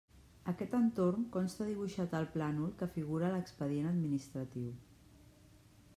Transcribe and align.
Aquest 0.51 0.71
entorn 0.77 1.27
consta 1.35 1.67
dibuixat 1.67 2.17
al 2.21 2.27
plànol 2.37 2.73
que 2.81 2.89
figura 2.97 3.29
a 3.29 3.33
l'expedient 3.37 3.93
administratiu. 3.93 4.77